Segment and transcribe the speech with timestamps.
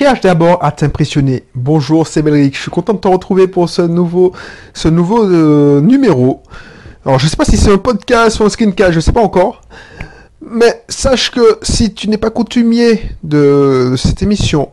[0.00, 1.44] cherche d'abord à t'impressionner.
[1.54, 2.56] Bonjour, c'est Belric.
[2.56, 4.32] Je suis content de te retrouver pour ce nouveau,
[4.72, 6.42] ce nouveau euh, numéro.
[7.04, 9.60] Alors, je sais pas si c'est un podcast ou un screencast, je sais pas encore.
[10.40, 14.70] Mais sache que si tu n'es pas coutumier de cette émission,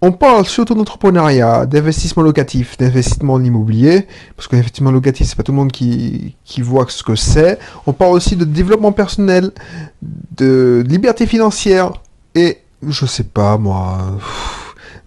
[0.00, 4.06] on parle surtout d'entrepreneuriat, d'investissement locatif, d'investissement en immobilier,
[4.36, 7.58] parce que l'investissement locatif, c'est pas tout le monde qui voit ce que c'est.
[7.88, 9.50] On parle aussi de développement personnel,
[10.02, 11.94] de liberté financière
[12.36, 13.98] et je sais pas moi,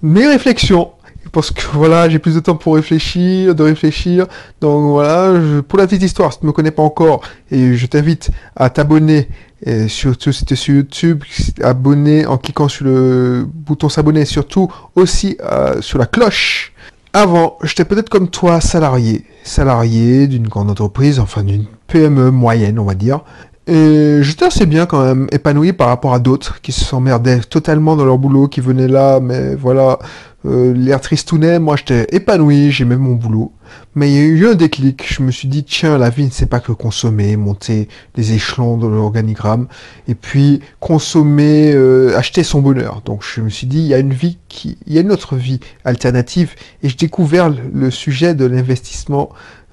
[0.02, 0.92] mes réflexions.
[1.32, 4.28] Parce que voilà, j'ai plus de temps pour réfléchir, de réfléchir.
[4.60, 7.86] Donc voilà, pour la petite histoire, si tu ne me connais pas encore, et je
[7.86, 9.30] t'invite à t'abonner,
[9.64, 11.24] et surtout si tu es sur YouTube,
[11.62, 16.74] abonner en cliquant sur le bouton s'abonner, surtout aussi euh, sur la cloche.
[17.14, 19.26] Avant, j'étais peut-être comme toi, salarié.
[19.44, 23.22] Salarié d'une grande entreprise, enfin d'une PME moyenne, on va dire.
[23.68, 27.96] Et j'étais assez bien quand même, épanoui par rapport à d'autres qui se s'emmerdaient totalement
[27.96, 30.00] dans leur boulot, qui venaient là, mais voilà,
[30.48, 33.52] euh, l'air tristounet, moi j'étais épanoui, j'aimais mon boulot.
[33.94, 36.32] Mais il y a eu un déclic, je me suis dit, tiens, la vie ne
[36.32, 39.68] c'est pas que consommer, monter les échelons de l'organigramme,
[40.08, 43.04] et puis consommer, euh, acheter son bonheur.
[43.06, 45.12] Donc je me suis dit, il y a une vie qui, il y a une
[45.12, 49.30] autre vie alternative, et j'ai découvert le sujet de l'investissement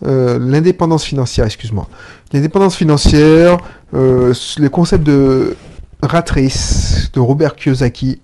[0.06, 1.88] euh, l'indépendance financière, excuse-moi.
[2.32, 3.58] L'indépendance financière,
[3.94, 5.56] euh, le concept de
[6.02, 8.20] ratrice de Robert Kiyosaki,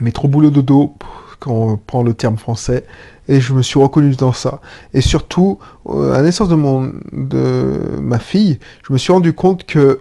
[0.00, 0.94] mais trop boulot dodo,
[1.38, 2.84] quand on prend le terme français,
[3.28, 4.60] et je me suis reconnu dans ça.
[4.94, 9.32] Et surtout, euh, à la naissance de, mon, de ma fille, je me suis rendu
[9.32, 10.00] compte que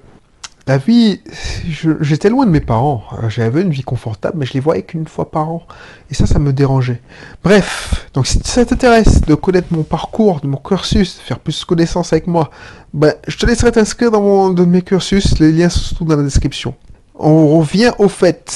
[0.68, 1.22] la vie,
[2.02, 3.04] j'étais loin de mes parents.
[3.28, 5.64] J'avais une vie confortable, mais je les voyais qu'une fois par an.
[6.12, 7.02] Et ça, ça me dérangeait.
[7.44, 11.66] Bref, donc si ça t'intéresse de connaître mon parcours, de mon cursus, de faire plus
[11.66, 12.52] connaissance avec moi,
[12.94, 15.40] ben, je te laisserai t'inscrire dans mon, de mes cursus.
[15.40, 16.76] Les liens sont tous dans la description.
[17.16, 18.56] On revient au fait.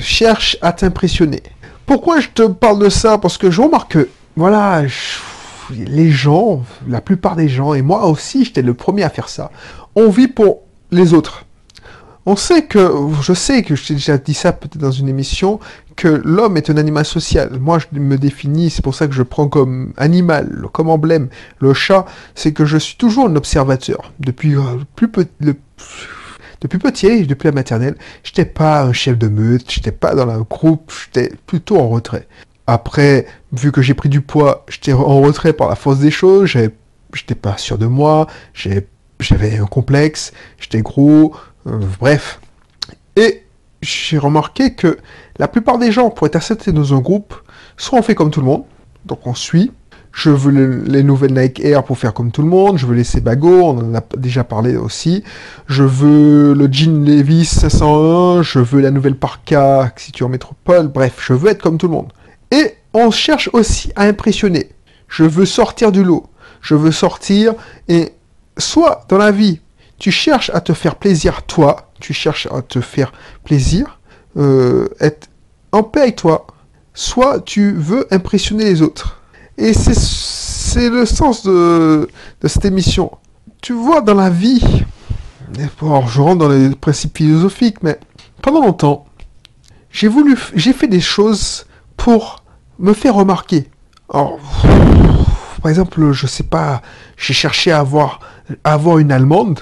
[0.00, 1.42] Cherche à t'impressionner.
[1.86, 3.16] Pourquoi je te parle de ça?
[3.16, 4.82] Parce que je remarque que, voilà,
[5.70, 9.50] les gens, la plupart des gens, et moi aussi, j'étais le premier à faire ça,
[9.94, 10.60] on vit pour
[10.90, 11.45] les autres.
[12.28, 12.92] On sait que,
[13.22, 15.60] je sais que je t'ai déjà dit ça peut-être dans une émission,
[15.94, 17.58] que l'homme est un animal social.
[17.60, 21.28] Moi, je me définis, c'est pour ça que je prends comme animal, comme emblème,
[21.60, 22.04] le chat,
[22.34, 24.12] c'est que je suis toujours un observateur.
[24.18, 24.62] Depuis euh,
[24.96, 25.08] plus
[26.60, 30.42] depuis petit, depuis la maternelle, j'étais pas un chef de meute, j'étais pas dans le
[30.42, 32.26] groupe, j'étais plutôt en retrait.
[32.66, 36.48] Après, vu que j'ai pris du poids, j'étais en retrait par la force des choses,
[36.48, 42.40] j'étais pas sûr de moi, j'avais un complexe, j'étais gros, euh, bref.
[43.16, 43.44] Et
[43.82, 44.98] j'ai remarqué que
[45.38, 47.34] la plupart des gens, pour être acceptés dans un groupe,
[47.76, 48.64] soit on fait comme tout le monde,
[49.04, 49.72] donc on suit.
[50.12, 50.50] Je veux
[50.86, 52.78] les nouvelles Nike Air pour faire comme tout le monde.
[52.78, 55.22] Je veux les Sebago, on en a déjà parlé aussi.
[55.66, 58.40] Je veux le jean Levi's 501.
[58.40, 60.88] Je veux la nouvelle Parka si tu en métropole.
[60.88, 62.14] Bref, je veux être comme tout le monde.
[62.50, 64.70] Et on cherche aussi à impressionner.
[65.06, 66.24] Je veux sortir du lot.
[66.62, 67.52] Je veux sortir
[67.88, 68.14] et
[68.56, 69.60] soit dans la vie,
[69.98, 73.12] tu cherches à te faire plaisir toi, tu cherches à te faire
[73.44, 73.98] plaisir,
[74.36, 75.28] euh, être
[75.72, 76.46] en paix avec toi,
[76.94, 79.20] soit tu veux impressionner les autres.
[79.58, 82.08] Et c'est le sens de,
[82.42, 83.10] de, cette émission.
[83.62, 84.84] Tu vois, dans la vie,
[85.80, 87.98] bon, je rentre dans les principes philosophiques, mais
[88.42, 89.06] pendant longtemps,
[89.90, 92.44] j'ai voulu, j'ai fait des choses pour
[92.78, 93.70] me faire remarquer.
[94.12, 94.38] Alors,
[95.62, 96.82] par exemple, je sais pas,
[97.16, 98.20] j'ai cherché à avoir,
[98.62, 99.60] à avoir une allemande,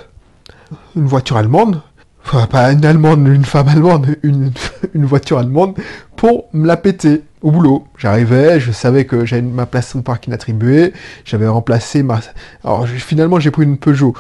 [0.97, 1.83] une voiture allemande,
[2.27, 4.53] enfin pas une allemande, une femme allemande, une,
[4.95, 5.77] une voiture allemande,
[6.17, 7.85] pour me la péter au boulot.
[7.99, 10.95] J'arrivais, je savais que j'avais ma place au parking attribuée,
[11.27, 12.21] j'avais remplacé ma...
[12.65, 14.15] Alors finalement j'ai pris une Peugeot,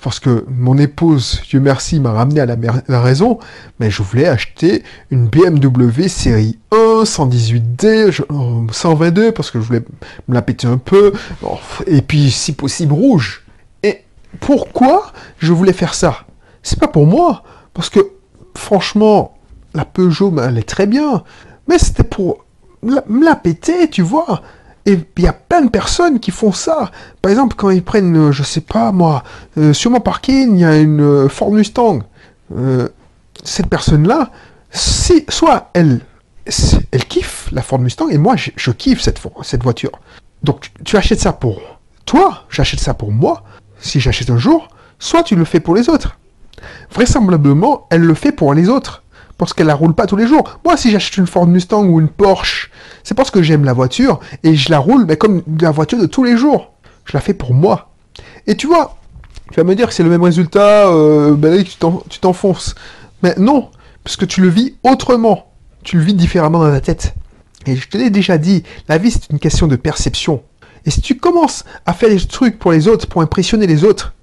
[0.00, 3.40] parce que mon épouse, Dieu merci, m'a ramené à la, la, raison,
[3.80, 8.22] mais je voulais acheter une BMW série 1, 118D,
[8.70, 9.82] 122, parce que je voulais
[10.28, 11.12] me la péter un peu,
[11.86, 13.42] et puis si possible rouge.
[14.40, 16.26] Pourquoi je voulais faire ça?
[16.62, 17.42] C'est pas pour moi,
[17.74, 18.00] parce que
[18.54, 19.38] franchement,
[19.74, 21.22] la Peugeot, elle est très bien,
[21.66, 22.44] mais c'était pour
[22.82, 24.42] me la péter, tu vois.
[24.86, 26.90] Et il y a plein de personnes qui font ça.
[27.20, 29.22] Par exemple, quand ils prennent, euh, je sais pas moi,
[29.58, 32.00] euh, sur mon parking, il y a une euh, Ford Mustang.
[33.44, 34.30] cette personne-là,
[34.70, 36.00] si, soit elle,
[36.90, 39.92] elle kiffe la Ford Mustang, et moi, je, kiffe cette voiture.
[40.42, 41.60] Donc, tu achètes ça pour
[42.06, 43.44] toi, j'achète ça pour moi,
[43.80, 46.18] si j'achète un jour, soit tu le fais pour les autres.
[46.92, 49.02] Vraisemblablement, elle le fait pour les autres
[49.36, 50.58] parce qu'elle la roule pas tous les jours.
[50.64, 52.70] Moi, si j'achète une Ford Mustang ou une Porsche,
[53.04, 56.06] c'est parce que j'aime la voiture et je la roule mais comme la voiture de
[56.06, 56.72] tous les jours.
[57.04, 57.90] Je la fais pour moi.
[58.46, 58.98] Et tu vois,
[59.52, 62.74] tu vas me dire que c'est le même résultat, euh, ben tu t'enfonces.
[63.22, 63.70] Mais non,
[64.04, 65.52] parce que tu le vis autrement.
[65.84, 67.14] Tu le vis différemment dans ta tête.
[67.66, 70.42] Et je te l'ai déjà dit, la vie c'est une question de perception.
[70.84, 74.14] Et si tu commences à faire des trucs pour les autres, pour impressionner les autres,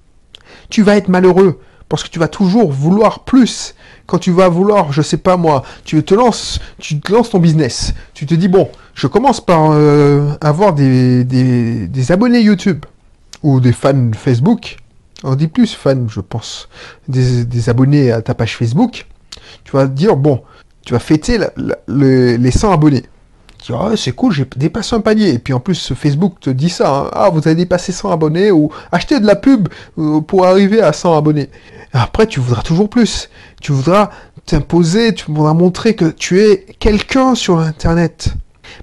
[0.70, 1.60] tu vas être malheureux.
[1.88, 3.74] Parce que tu vas toujours vouloir plus.
[4.06, 7.38] Quand tu vas vouloir, je sais pas moi, tu te lances, tu te lances ton
[7.38, 7.94] business.
[8.12, 12.84] Tu te dis, bon, je commence par euh, avoir des, des, abonnés YouTube
[13.42, 14.76] ou des fans Facebook.
[15.22, 16.68] On dit plus fans, je pense.
[17.08, 19.06] Des, abonnés à ta page Facebook.
[19.64, 20.42] Tu vas dire, bon,
[20.84, 21.38] tu vas fêter
[21.86, 23.04] les 100 abonnés.
[23.96, 25.34] C'est cool, j'ai dépassé un panier.
[25.34, 26.88] Et puis en plus, Facebook te dit ça.
[26.88, 27.10] Hein.
[27.12, 29.68] ah, vous avez dépassé 100 abonnés ou acheter de la pub
[29.98, 31.50] euh, pour arriver à 100 abonnés.
[31.92, 33.30] Après, tu voudras toujours plus.
[33.60, 34.10] Tu voudras
[34.44, 38.34] t'imposer, tu voudras montrer que tu es quelqu'un sur Internet.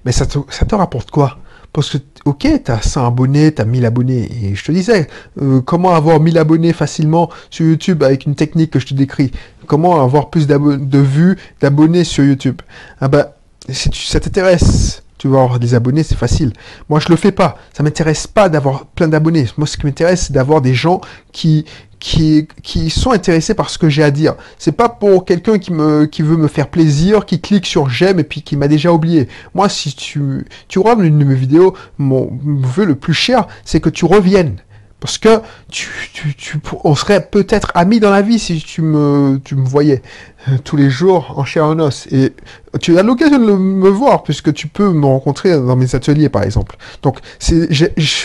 [0.06, 1.38] Mais ça te, rapporte quoi?
[1.71, 4.30] Parce que, ok, tu as 100 abonnés, tu as 1000 abonnés.
[4.44, 5.07] Et je te disais,
[5.41, 9.31] euh, comment avoir 1000 abonnés facilement sur YouTube avec une technique que je te décris?
[9.65, 12.62] Comment avoir plus de vues, d'abonnés sur YouTube?
[13.00, 13.32] Ah bah,
[13.69, 16.51] si ça t'intéresse, tu vas avoir des abonnés, c'est facile.
[16.89, 17.57] Moi, je le fais pas.
[17.71, 19.45] Ça m'intéresse pas d'avoir plein d'abonnés.
[19.57, 21.00] Moi, ce qui m'intéresse, c'est d'avoir des gens
[21.31, 21.63] qui,
[22.00, 24.36] qui, qui sont intéressés par ce que j'ai à dire.
[24.57, 28.19] C'est pas pour quelqu'un qui me, qui veut me faire plaisir, qui clique sur j'aime
[28.19, 29.30] et puis qui m'a déjà oublié.
[29.54, 33.80] Moi, si tu, tu regardes une de mes vidéos, mon vœu le plus cher, c'est
[33.80, 34.57] que tu reviennes.
[35.04, 39.38] Parce que tu, tu, tu on serait peut-être amis dans la vie si tu me,
[39.44, 40.02] tu me voyais
[40.48, 42.08] euh, tous les jours en chair en os.
[42.10, 42.32] Et
[42.80, 46.44] tu as l'occasion de me voir puisque tu peux me rencontrer dans mes ateliers par
[46.44, 46.78] exemple.
[47.02, 47.68] Donc, c'est,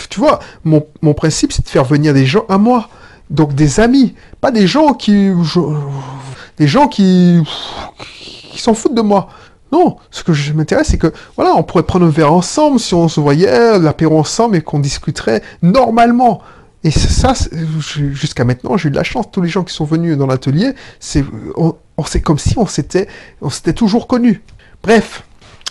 [0.09, 2.89] tu vois, mon, mon principe c'est de faire venir des gens à moi.
[3.29, 5.33] Donc des amis, pas des gens qui,
[6.59, 7.43] des gens qui,
[8.53, 9.31] qui s'en foutent de moi.
[9.73, 12.95] Non, ce que je m'intéresse, c'est que, voilà, on pourrait prendre un verre ensemble si
[12.95, 16.41] on se voyait, l'apéro ensemble et qu'on discuterait normalement.
[16.85, 17.35] Et ça,
[18.13, 19.27] jusqu'à maintenant, j'ai eu de la chance.
[19.33, 21.25] Tous les gens qui sont venus dans l'atelier, c'est,
[21.57, 21.75] on,
[22.23, 23.09] comme si on s'était,
[23.41, 24.43] on s'était toujours connus.
[24.83, 25.25] Bref,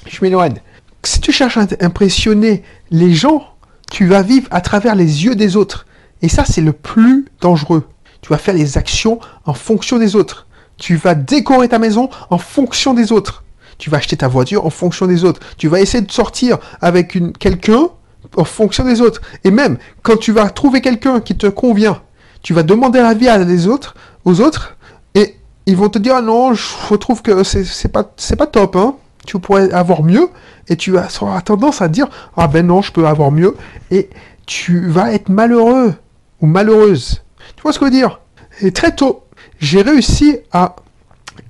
[0.06, 0.62] je m'éloigne.
[1.04, 3.46] Si tu cherches à impressionner les gens,
[3.90, 5.86] tu vas vivre à travers les yeux des autres.
[6.22, 7.88] Et ça, c'est le plus dangereux.
[8.22, 10.48] Tu vas faire les actions en fonction des autres.
[10.78, 13.44] Tu vas décorer ta maison en fonction des autres.
[13.78, 15.40] Tu vas acheter ta voiture en fonction des autres.
[15.58, 17.90] Tu vas essayer de sortir avec quelqu'un
[18.36, 19.22] en fonction des autres.
[19.44, 22.02] Et même quand tu vas trouver quelqu'un qui te convient,
[22.42, 23.96] tu vas demander l'avis à autres,
[24.26, 24.78] aux autres,
[25.16, 25.36] et
[25.66, 28.96] ils vont te dire ah non, je trouve que c'est pas c'est pas top, hein.
[29.26, 30.30] Tu pourrais avoir mieux,
[30.70, 32.08] et tu avoir tendance à dire
[32.38, 33.56] ah ben non, je peux avoir mieux,
[33.92, 34.10] et
[34.46, 35.94] tu vas être malheureux
[36.42, 37.22] ou malheureuse.
[37.56, 38.20] Tu vois ce que je veux dire?
[38.62, 39.26] Et très tôt,
[39.60, 40.76] j'ai réussi à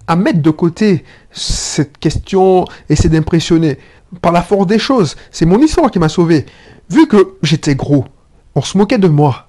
[0.08, 3.78] à mettre de côté cette question, essayer d'impressionner
[4.22, 5.16] par la force des choses.
[5.32, 6.46] C'est mon histoire qui m'a sauvé.
[6.90, 8.06] Vu que j'étais gros,
[8.56, 9.48] on se moquait de moi.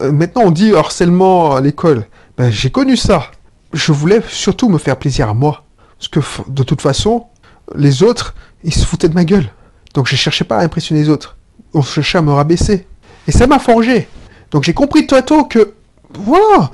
[0.00, 2.06] Euh, maintenant, on dit harcèlement à l'école.
[2.36, 3.30] Ben, j'ai connu ça.
[3.72, 5.64] Je voulais surtout me faire plaisir à moi.
[5.98, 7.26] Parce que de toute façon,
[7.76, 8.34] les autres,
[8.64, 9.48] ils se foutaient de ma gueule.
[9.94, 11.36] Donc je cherchais pas à impressionner les autres.
[11.74, 12.86] On cherchait à me rabaisser.
[13.28, 14.08] Et ça m'a forgé.
[14.50, 15.74] Donc j'ai compris très tôt que,
[16.18, 16.70] voilà,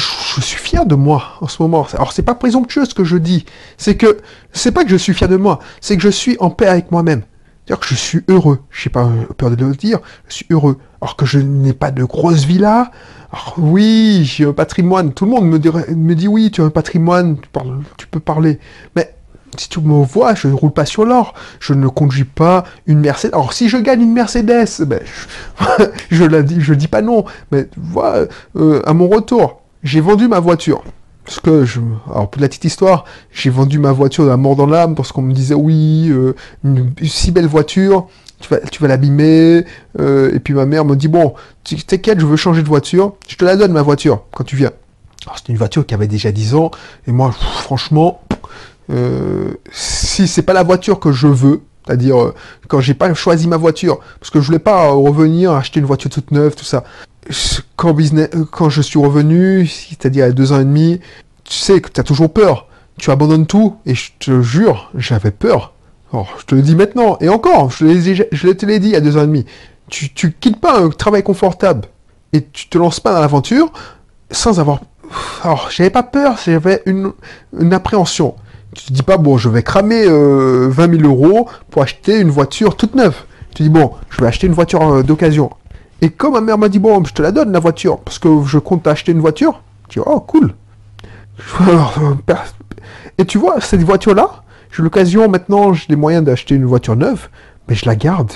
[0.00, 1.86] je, suis fier de moi en ce moment.
[1.94, 3.44] Alors c'est pas présomptueux ce que je dis,
[3.76, 4.18] c'est que
[4.52, 6.90] c'est pas que je suis fier de moi, c'est que je suis en paix avec
[6.90, 7.22] moi-même.
[7.66, 8.60] C'est-à-dire que je suis heureux.
[8.70, 10.78] Je n'ai pas peur de le dire, je suis heureux.
[11.00, 12.90] Alors que je n'ai pas de grosse villa.
[13.32, 15.12] Alors oui, j'ai un patrimoine.
[15.12, 15.58] Tout le monde me,
[15.94, 18.58] me dit oui, tu as un patrimoine, tu, parles, tu peux parler.
[18.96, 19.14] Mais
[19.56, 21.34] si tu me vois, je ne roule pas sur l'or.
[21.58, 23.32] Je ne conduis pas une Mercedes.
[23.34, 25.00] Alors, si je gagne une Mercedes, ben,
[26.10, 27.24] je, ne dis, je dis pas non.
[27.50, 28.26] Mais vois,
[28.56, 30.82] euh, à mon retour, j'ai vendu ma voiture.
[31.24, 34.66] Parce que, je, alors pour la petite histoire, j'ai vendu ma voiture à mort dans
[34.66, 36.34] l'âme parce qu'on me disait oui, euh,
[36.64, 38.08] une, si belle voiture,
[38.40, 39.64] tu vas, tu vas l'abîmer.
[40.00, 41.34] Euh, et puis ma mère me dit bon,
[41.86, 44.72] t'inquiète, je veux changer de voiture, je te la donne ma voiture quand tu viens.
[45.26, 46.70] Alors c'était une voiture qui avait déjà 10 ans
[47.06, 48.22] et moi, franchement,
[48.90, 52.32] euh, si c'est pas la voiture que je veux, c'est-à-dire
[52.68, 56.10] quand j'ai pas choisi ma voiture, parce que je voulais pas revenir acheter une voiture
[56.10, 56.84] toute neuve, tout ça
[57.30, 61.00] euh, quand je suis revenu, c'est-à-dire a deux ans et demi,
[61.44, 62.66] tu sais que tu as toujours peur.
[62.98, 65.72] Tu abandonnes tout, et je te jure, j'avais peur.
[66.12, 67.78] Alors, je te le dis maintenant, et encore, je,
[68.52, 69.46] te l'ai dit a deux ans et demi.
[69.88, 71.88] Tu, tu quittes pas un travail confortable,
[72.32, 73.72] et tu te lances pas dans l'aventure
[74.30, 74.80] sans avoir...
[75.42, 77.12] Alors, j'avais pas peur, j'avais une,
[77.72, 78.34] appréhension.
[78.74, 82.30] Tu te dis pas, bon, je vais cramer euh, 20 000 euros pour acheter une
[82.30, 83.16] voiture toute neuve.
[83.54, 85.50] Tu dis, bon, je vais acheter une voiture euh, d'occasion.
[86.02, 88.42] Et comme ma mère m'a dit, bon, je te la donne, la voiture, parce que
[88.44, 90.54] je compte acheter une voiture, je dis, oh, cool.
[93.18, 94.42] Et tu vois, cette voiture-là,
[94.72, 97.28] j'ai l'occasion maintenant, j'ai les moyens d'acheter une voiture neuve,
[97.68, 98.32] mais je la garde,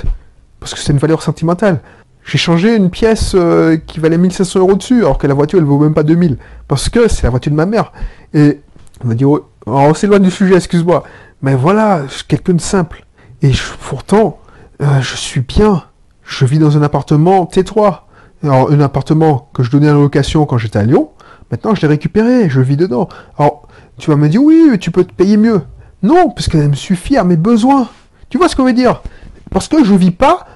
[0.60, 1.80] parce que c'est une valeur sentimentale.
[2.24, 5.64] J'ai changé une pièce euh, qui valait 1500 euros dessus, alors que la voiture, elle
[5.64, 7.92] vaut même pas 2000, parce que c'est la voiture de ma mère.
[8.32, 8.60] Et
[9.02, 11.04] on m'a dit, oh, on s'éloigne du sujet, excuse-moi.
[11.42, 13.04] Mais voilà, quelqu'un de simple.
[13.42, 13.52] Et
[13.88, 14.38] pourtant,
[14.80, 15.84] euh, je suis bien.
[16.24, 18.00] Je vis dans un appartement T3.
[18.42, 21.10] Alors, un appartement que je donnais en location quand j'étais à Lyon.
[21.50, 22.48] Maintenant, je l'ai récupéré.
[22.48, 23.08] Je vis dedans.
[23.38, 25.62] Alors, tu vas me dire, oui, tu peux te payer mieux.
[26.02, 27.88] Non, parce qu'elle me suffit à mes besoins.
[28.28, 29.02] Tu vois ce qu'on veut dire?
[29.50, 30.46] Parce que je vis pas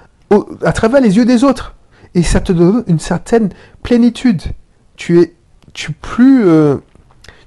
[0.62, 1.75] à travers les yeux des autres.
[2.14, 3.50] Et ça te donne une certaine
[3.82, 4.42] plénitude.
[4.96, 5.34] Tu es,
[5.72, 6.76] tu plus, euh,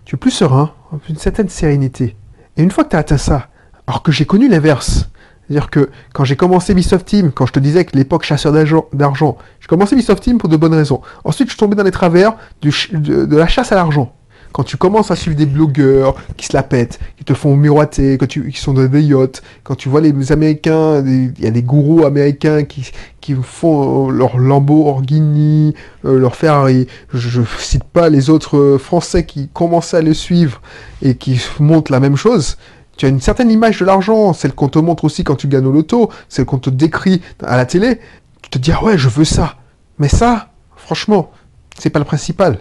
[0.06, 0.72] tu es plus serein,
[1.10, 2.16] une certaine sérénité.
[2.58, 3.48] Et une fois que tu as atteint ça,
[3.88, 5.10] alors que j'ai connu l'inverse,
[5.52, 8.54] c'est-à-dire que quand j'ai commencé Beast Team, quand je te disais que l'époque chasseur
[8.94, 11.02] d'argent, j'ai commencé Beast Team pour de bonnes raisons.
[11.26, 14.14] Ensuite, je suis tombé dans les travers de la chasse à l'argent
[14.54, 18.18] quand tu commences à suivre des blogueurs qui se la pètent, qui te font miroiter,
[18.18, 22.06] qui sont dans des yachts, quand tu vois les Américains, il y a des gourous
[22.06, 22.92] américains qui,
[23.22, 25.74] qui font euh, leur Lamborghini,
[26.06, 26.88] euh, leur Ferrari.
[27.14, 30.62] Je, ne cite pas les autres euh, Français qui commençaient à le suivre
[31.02, 32.58] et qui montrent la même chose.
[33.02, 35.66] Tu as une certaine image de l'argent, celle qu'on te montre aussi quand tu gagnes
[35.66, 38.00] au loto, celle qu'on te décrit à la télé.
[38.44, 39.56] Tu te dis, ah ouais, je veux ça.
[39.98, 41.32] Mais ça, franchement,
[41.80, 42.60] c'est pas le principal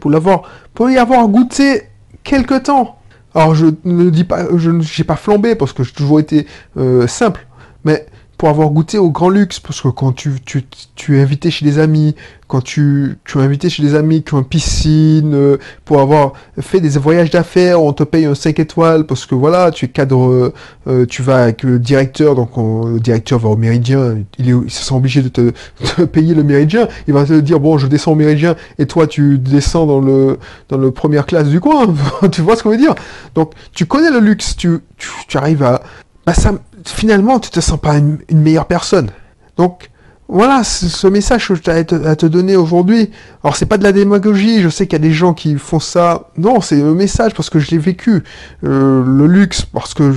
[0.00, 0.42] pour l'avoir,
[0.74, 1.84] pour y avoir goûté
[2.24, 2.98] quelque temps.
[3.32, 7.06] Alors je ne dis pas, je n'ai pas flambé parce que j'ai toujours été euh,
[7.06, 7.46] simple,
[7.84, 8.06] mais
[8.38, 11.78] pour avoir goûté au grand luxe, parce que quand tu, tu, es invité chez des
[11.78, 12.14] amis,
[12.48, 16.80] quand tu, tu es invité chez des amis qui ont piscine, euh, pour avoir fait
[16.80, 20.52] des voyages d'affaires, on te paye un 5 étoiles, parce que voilà, tu es cadre,
[20.86, 24.94] euh, tu vas avec le directeur, donc le directeur va au Méridien, il, se sent
[24.94, 25.52] obligé de te,
[25.96, 29.06] te, payer le Méridien, il va te dire, bon, je descends au Méridien, et toi,
[29.06, 30.38] tu descends dans le,
[30.68, 31.86] dans le première classe du coin,
[32.30, 32.94] tu vois ce qu'on veut dire?
[33.34, 35.82] Donc, tu connais le luxe, tu, tu, tu arrives à,
[36.26, 36.52] bah ça,
[36.88, 39.10] finalement, tu te sens pas une, meilleure personne.
[39.56, 39.90] Donc,
[40.28, 43.10] voilà, ce message que je à te donner aujourd'hui.
[43.44, 45.80] Alors, c'est pas de la démagogie, je sais qu'il y a des gens qui font
[45.80, 46.30] ça.
[46.36, 48.24] Non, c'est un message parce que je l'ai vécu.
[48.64, 50.14] Euh, le luxe, parce que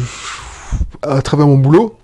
[1.03, 1.95] à travers mon boulot,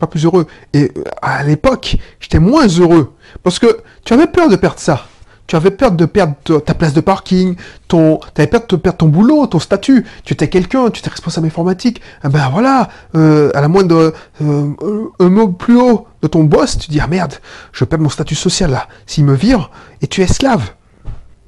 [0.00, 0.46] pas plus heureux.
[0.72, 3.12] Et euh, à l'époque, j'étais moins heureux.
[3.44, 5.06] Parce que tu avais peur de perdre ça
[5.50, 7.56] tu avais peur de perdre ta place de parking,
[7.88, 11.10] ton, tu avais peur de perdre ton boulot, ton statut, tu étais quelqu'un, tu étais
[11.10, 16.28] responsable informatique, eh ben voilà, euh, à la moindre euh, un mot plus haut de
[16.28, 17.34] ton boss, tu dis ah merde,
[17.72, 20.70] je perds mon statut social là, s'il me vire, et tu es esclave,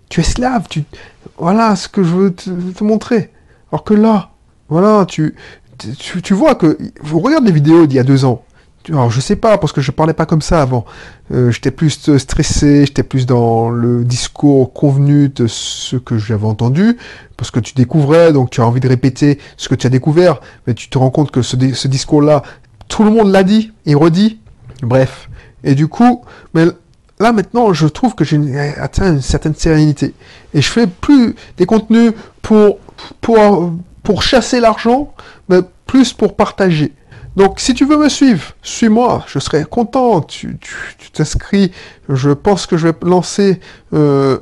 [0.09, 0.83] tu es esclave, tu,
[1.39, 3.31] voilà ce que je veux te, montrer.
[3.71, 4.31] Alors que là,
[4.69, 5.37] voilà, tu,
[5.79, 6.77] tu, tu vois que,
[7.09, 8.43] regarde les vidéos d'il y a deux ans,
[8.89, 10.85] alors je sais pas parce que je parlais pas comme ça avant.
[11.33, 16.47] Euh, j'étais plus euh, stressé, j'étais plus dans le discours convenu de ce que j'avais
[16.47, 16.97] entendu
[17.37, 20.41] parce que tu découvrais donc tu as envie de répéter ce que tu as découvert,
[20.67, 22.43] mais tu te rends compte que ce, ce discours-là,
[22.89, 24.41] tout le monde l'a dit et redit.
[24.83, 25.29] Bref.
[25.65, 26.25] Et du coup,
[26.55, 26.67] mais
[27.21, 30.15] là maintenant, je trouve que j'ai atteint une certaine sérénité
[30.55, 32.13] et je fais plus des contenus
[32.43, 32.79] pour
[33.21, 33.73] pour
[34.03, 35.15] pour chasser l'argent,
[35.49, 36.93] mais plus pour partager.
[37.37, 40.21] Donc, si tu veux me suivre, suis-moi, je serai content.
[40.21, 40.59] Tu
[41.13, 41.73] t'inscris.
[42.09, 43.61] je pense que je vais lancer
[43.95, 44.39] euh,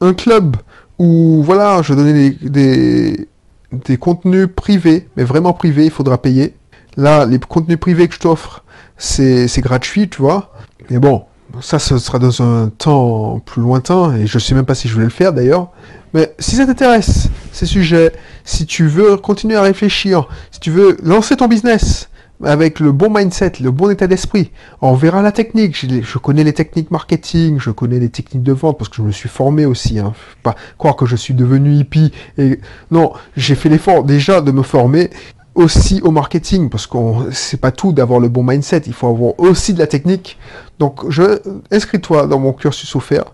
[0.00, 0.56] un club
[0.98, 3.28] où, voilà, je vais donner des,
[3.72, 6.54] des, contenus privés, mais vraiment privés, il faudra payer.
[6.96, 8.64] Là, les contenus privés que je t'offre,
[8.96, 10.52] c'est gratuit, tu vois.
[10.90, 11.24] Mais bon,
[11.60, 14.94] ça, ce sera dans un temps plus lointain, et je sais même pas si je
[14.94, 15.68] voulais le faire d'ailleurs.
[16.14, 18.12] Mais si ça t'intéresse, ces sujets,
[18.44, 22.10] si tu veux continuer à réfléchir, si tu veux lancer ton business,
[22.44, 24.50] avec le bon mindset, le bon état d'esprit.
[24.80, 25.76] On verra la technique.
[25.76, 29.12] Je, connais les techniques marketing, je connais les techniques de vente parce que je me
[29.12, 29.98] suis formé aussi.
[29.98, 30.12] Hein.
[30.42, 32.12] Pas croire que je suis devenu hippie.
[32.38, 35.10] Et non, j'ai fait l'effort déjà de me former
[35.54, 38.82] aussi au marketing parce qu'on c'est pas tout d'avoir le bon mindset.
[38.86, 40.38] Il faut avoir aussi de la technique.
[40.78, 43.24] Donc, je inscris-toi dans mon cursus offert.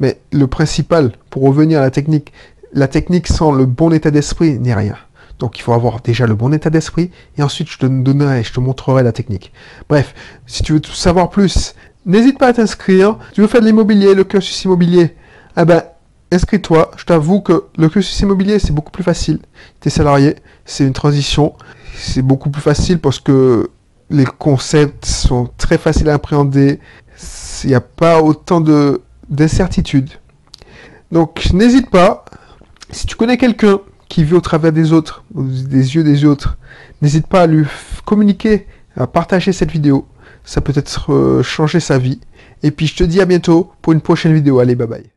[0.00, 2.32] Mais le principal pour revenir à la technique,
[2.72, 4.96] la technique sans le bon état d'esprit n'est rien.
[5.38, 8.52] Donc il faut avoir déjà le bon état d'esprit et ensuite je te donnerai, je
[8.52, 9.52] te montrerai la technique.
[9.88, 10.14] Bref,
[10.46, 11.74] si tu veux savoir plus,
[12.06, 13.18] n'hésite pas à t'inscrire.
[13.32, 15.14] Tu veux faire de l'immobilier, le cursus immobilier,
[15.56, 15.82] eh ben
[16.32, 16.90] inscris-toi.
[16.96, 19.38] Je t'avoue que le cursus immobilier c'est beaucoup plus facile.
[19.80, 21.54] Tu es salarié, c'est une transition,
[21.94, 23.70] c'est beaucoup plus facile parce que
[24.10, 26.80] les concepts sont très faciles à appréhender.
[27.64, 30.10] Il n'y a pas autant de d'incertitudes.
[31.12, 32.24] Donc n'hésite pas.
[32.90, 36.58] Si tu connais quelqu'un qui vit au travers des autres, des yeux des autres,
[37.02, 37.64] n'hésite pas à lui
[38.04, 40.06] communiquer, à partager cette vidéo.
[40.44, 42.20] Ça peut être euh, changer sa vie.
[42.62, 44.58] Et puis je te dis à bientôt pour une prochaine vidéo.
[44.58, 45.04] Allez, bye bye.